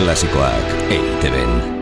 [0.00, 1.79] Klasikoak eiteben.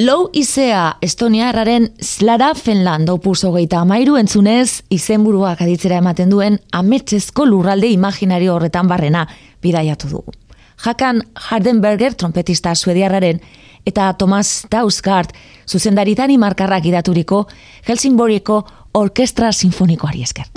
[0.00, 7.44] Low Isea Estonia erraren Slara Finland opus hogeita amairu entzunez izenburuak aditzera ematen duen ametxezko
[7.44, 9.26] lurralde imaginario horretan barrena
[9.60, 10.32] bidaiatu dugu.
[10.86, 13.42] Hakan Hardenberger trompetista suediarraren
[13.84, 15.34] eta Thomas Dausgaard
[15.68, 17.42] zuzendaritan imarkarrak idaturiko
[17.84, 18.62] Helsingboriko
[18.92, 20.48] Orkestra Sinfonikoari esker.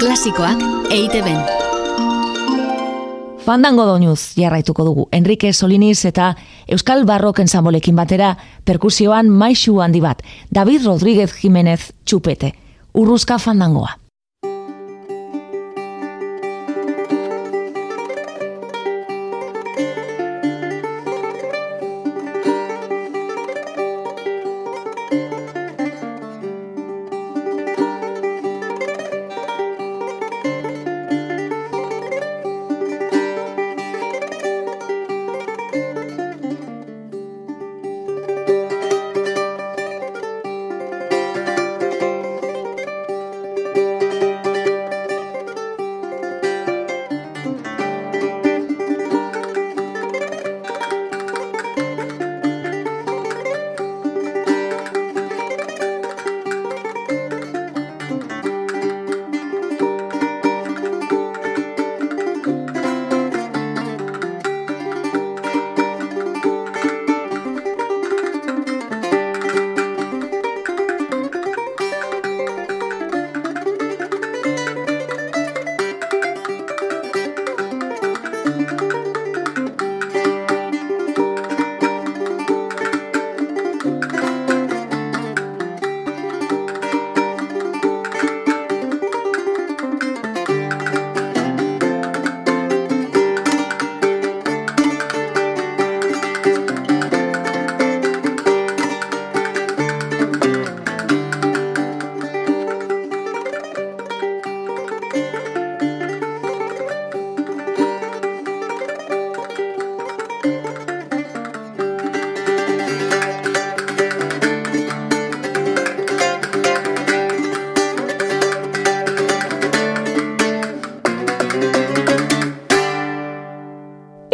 [0.00, 1.61] Klasikoak eite ben.
[3.42, 5.08] Fandango doinuz jarraituko dugu.
[5.10, 6.36] Enrique Soliniz eta
[6.68, 10.22] Euskal Barrok ensambolekin batera perkusioan maixu handi bat.
[10.50, 12.52] David Rodríguez Jiménez Txupete.
[12.94, 14.01] Urruzka fandangoa.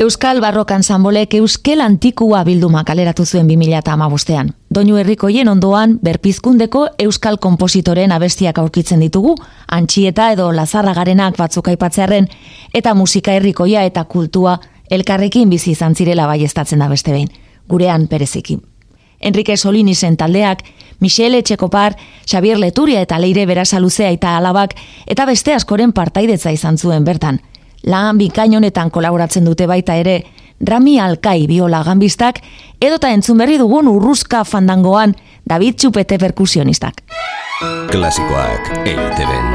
[0.09, 4.55] Euskal Barrokan Zanbolek Euskel Antikua bilduma kaleratu zuen 2008an.
[4.75, 9.35] Doinu herrikoien ondoan, berpizkundeko Euskal Kompositoren abestiak aurkitzen ditugu,
[9.69, 12.25] antxieta edo lazarra garenak batzuk aipatzearen,
[12.73, 14.57] eta musika herrikoia eta kultua
[14.91, 17.29] elkarrekin bizi izan zirela bai da beste behin,
[17.69, 18.63] gurean perezikin.
[19.21, 20.65] Enrique Solinisen taldeak,
[21.01, 24.75] Michel Etxekopar, Xavier Leturia eta Leire Berasaluzea eta alabak,
[25.07, 27.41] eta beste askoren partaidetza izan zuen bertan.
[27.87, 30.25] Lan bikain honetan kolaboratzen dute baita ere,
[30.61, 32.41] Rami Alkai biola gambistak,
[32.81, 35.15] edota entzun berri dugun urruzka fandangoan
[35.49, 37.05] David Txupete perkusionistak.
[37.91, 39.55] Klasikoak EITB-en.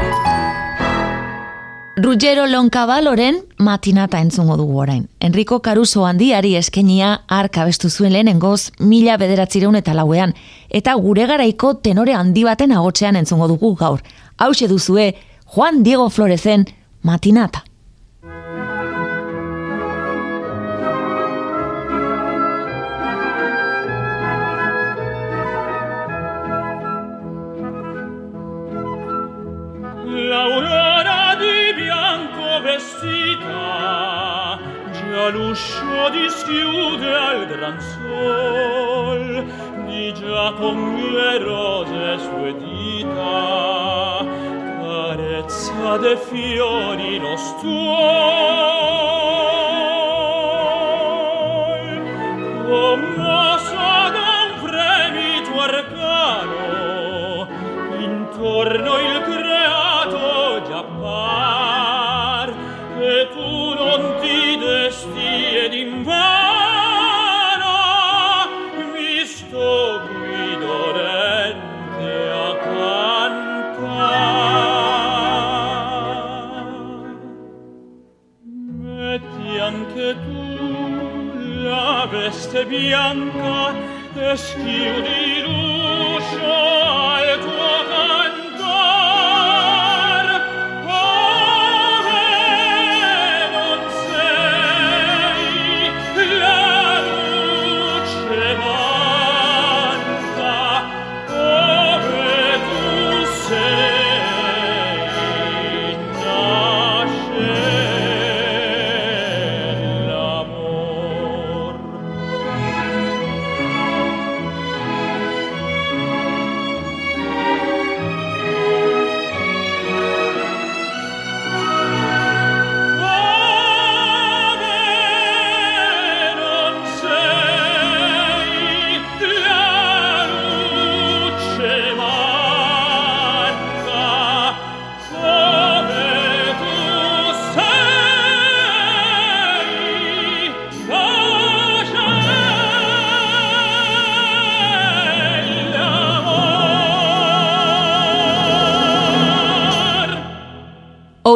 [1.96, 5.04] Ruggero Lonkabaloren matinata entzungo dugu orain.
[5.20, 10.34] Enrico Caruso handiari eskenia arka bestu zuen lehenengoz mila bederatzireun eta lauean,
[10.70, 14.02] eta gure garaiko tenore handi baten agotzean entzungo dugu gaur.
[14.38, 15.14] Hau duzue
[15.54, 16.66] Juan Diego Florezen
[17.02, 17.62] matinata.
[46.04, 47.34] de fiori lo
[82.66, 83.74] bianca
[84.14, 86.83] e schiudi l'uscio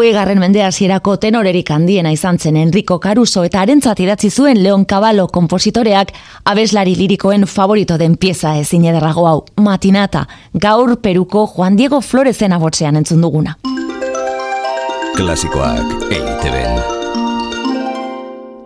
[0.09, 4.87] hogei garren mende hasierako tenorerik handiena izan zen Enrico Caruso eta arentzat idatzi zuen Leon
[4.89, 6.15] Caballo kompositoreak
[6.45, 12.97] abeslari lirikoen favorito den pieza ezin ederrago hau, Matinata, gaur peruko Juan Diego Florezen abotzean
[12.97, 13.59] entzun duguna.
[15.17, 16.97] Klasikoak EITB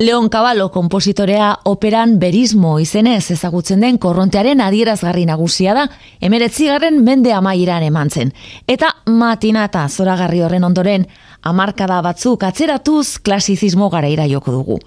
[0.03, 5.85] Leon Caballo kompositorea operan berismo izenez ezagutzen den korrontearen adierazgarri nagusia da,
[6.19, 8.33] emeretzigarren mende amaieran eman zen.
[8.67, 11.07] Eta matinata zoragarri horren ondoren,
[11.43, 14.79] amarkada batzuk atzeratuz klasizismo gara joko dugu.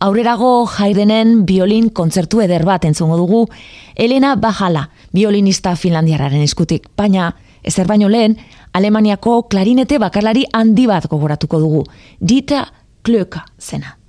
[0.00, 3.46] Aurrerago jaidenen biolin kontzertu eder bat entzungo dugu,
[3.94, 8.36] Elena Bajala, biolinista finlandiararen eskutik, baina ezer baino lehen,
[8.72, 11.84] Alemaniako klarinete bakarlari handi bat gogoratuko dugu,
[12.20, 12.66] Dita
[13.02, 14.03] Klöka zena.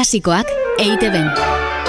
[0.00, 1.79] Klasikoak EITB.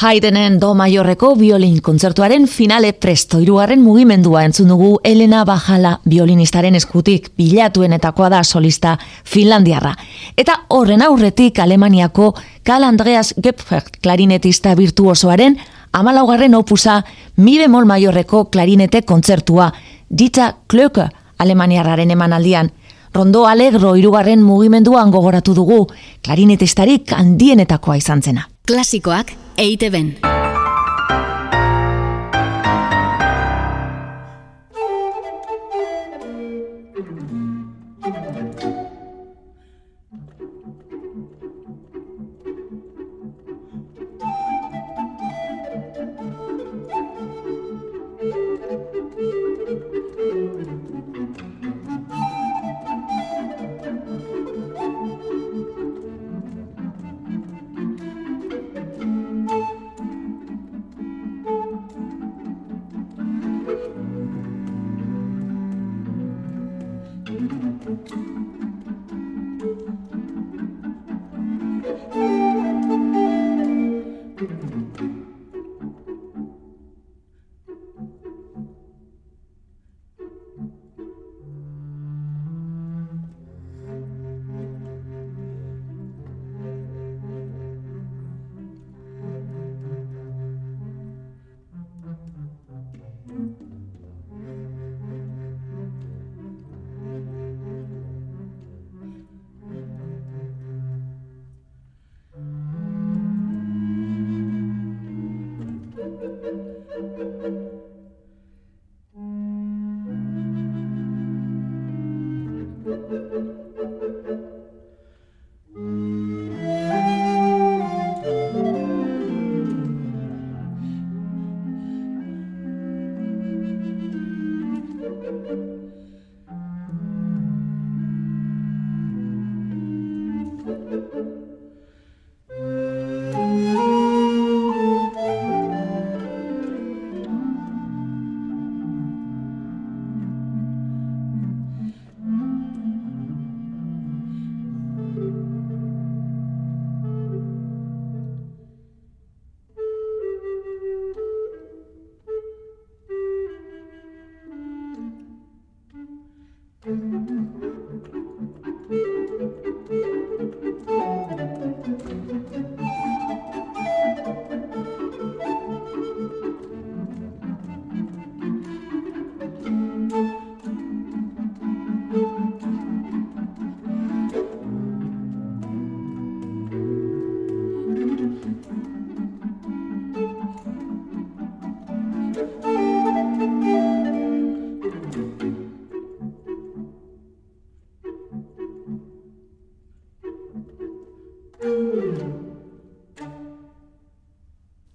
[0.00, 7.26] Haydenen do maiorreko violin kontzertuaren finale presto irugarren mugimendua entzun dugu Elena Bajala violinistaren eskutik
[7.36, 8.94] bilatuenetakoa da solista
[9.28, 9.92] finlandiarra.
[10.40, 12.30] Eta horren aurretik Alemaniako
[12.64, 15.58] Karl Andreas Gepfert klarinetista virtuosoaren
[15.92, 17.02] amalaugarren opusa
[17.36, 19.68] mi bemol maiorreko klarinete kontzertua
[20.08, 22.72] Dita Klöke Alemaniarraren emanaldian.
[23.12, 25.86] Rondo alegro irugarren mugimenduan gogoratu dugu
[26.24, 28.48] klarinetistarik handienetakoa izan zena.
[28.64, 30.39] Klasikoak Eidewenne.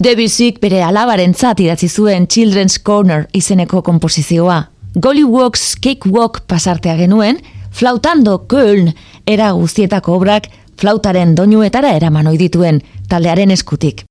[0.06, 4.60] Debussyk bere alabarentzat idatzi zuen Children's Corner izeneko komposizioa.
[5.02, 7.42] Gollywalks Cakewalk pasartea genuen,
[7.74, 8.94] flautando Köln
[9.26, 14.06] era guztietako obrak flautaren doinuetara eraman dituen taldearen eskutik.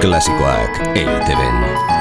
[0.00, 1.91] Klasikoak EITB-n.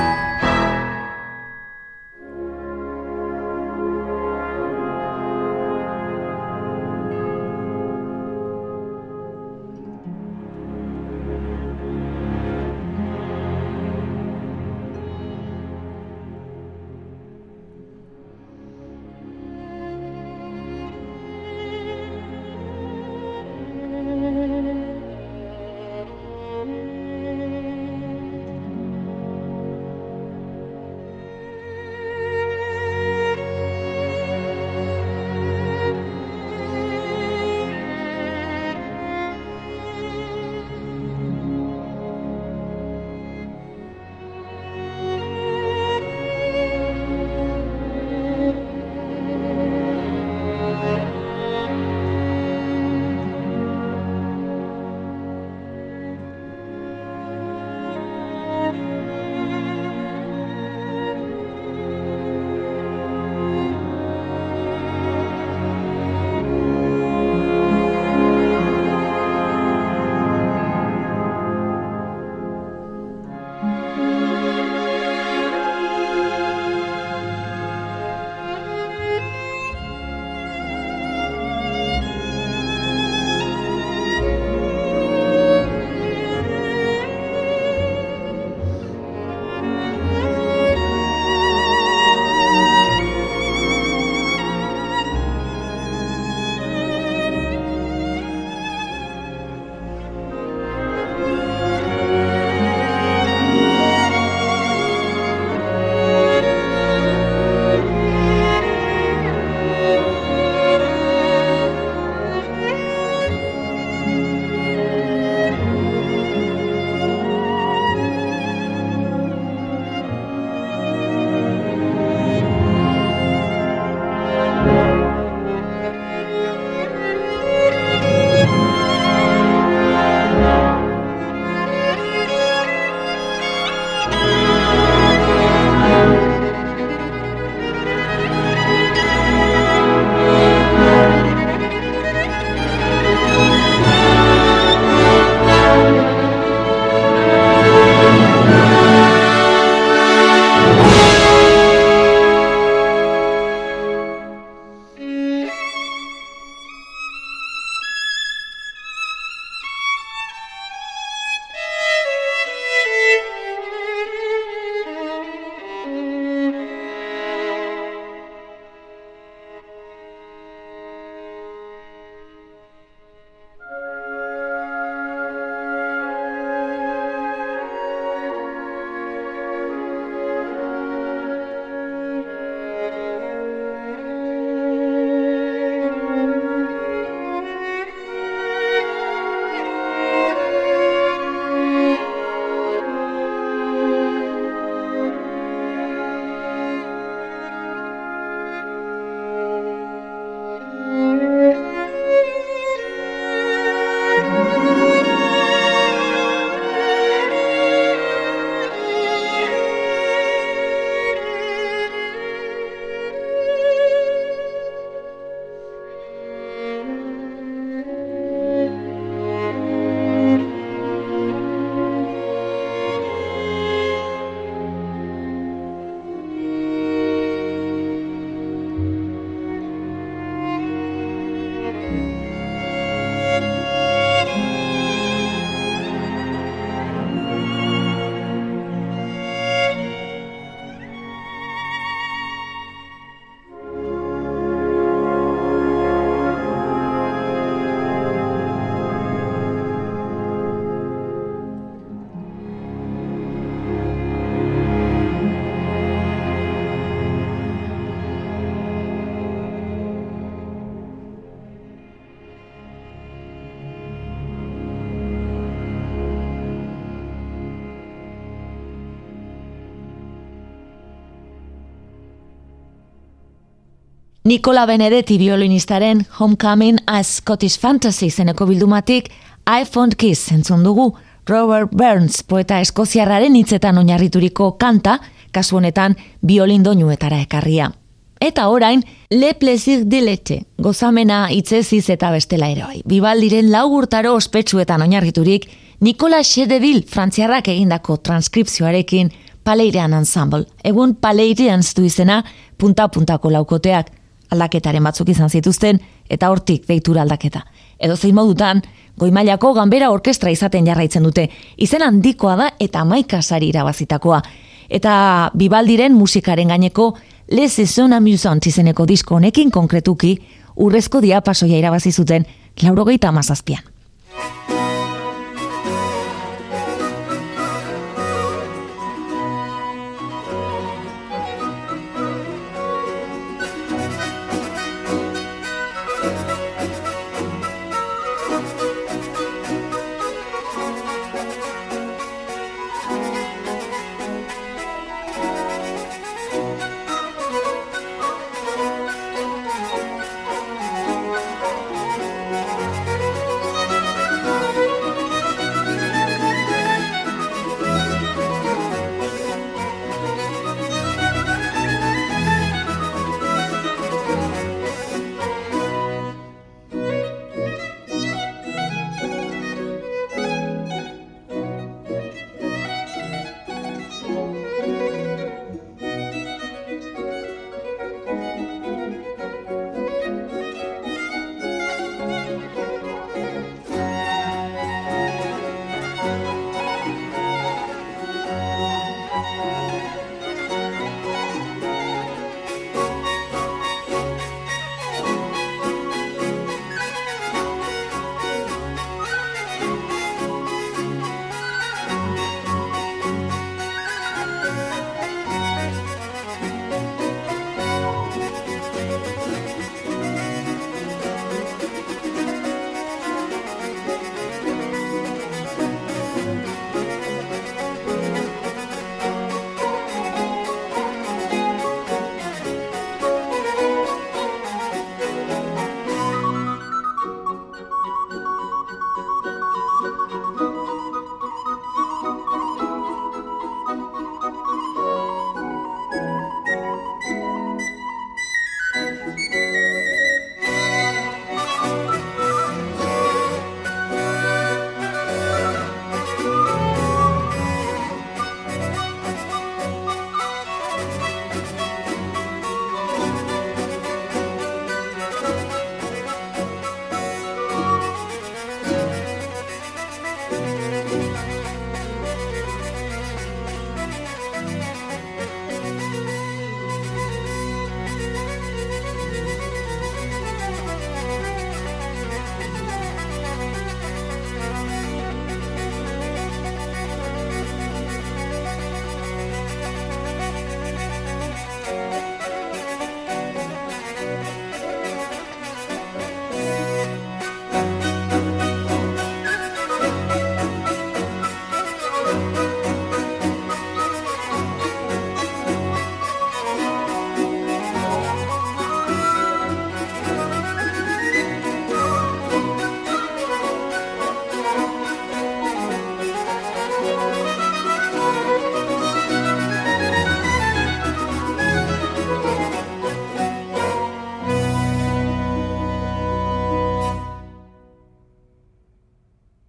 [274.31, 279.09] Nicola Benedetti violinistaren Homecoming a Scottish Fantasy zeneko bildumatik
[279.43, 280.85] I Found Kiss entzun dugu
[281.27, 285.01] Robert Burns poeta eskoziarraren hitzetan oinarrituriko kanta,
[285.35, 287.73] kasu honetan biolin doinuetara ekarria.
[288.21, 292.81] Eta orain, Le Plaisir de Leche, gozamena itzeziz eta bestela ere bai.
[292.87, 299.11] Bibaldiren laugurtaro ospetsuetan oinarriturik, Nikola Xedevil frantziarrak egindako transkripzioarekin
[299.43, 300.45] Paleirean Ensemble.
[300.63, 302.23] Egun Paleirean du izena
[302.57, 303.97] punta-puntako laukoteak
[304.31, 307.43] aldaketaren batzuk izan zituzten eta hortik deitura aldaketa.
[307.79, 308.61] Edo zein modutan,
[308.99, 311.27] goimailako ganbera orkestra izaten jarraitzen dute.
[311.57, 314.21] Izen handikoa da eta maika sari irabazitakoa.
[314.69, 316.93] Eta bibaldiren musikaren gaineko
[317.31, 320.17] Les Saison Amusant izeneko disko honekin konkretuki
[320.55, 322.25] urrezko diapasoia irabazi zuten
[322.63, 323.70] laurogeita amazazpian.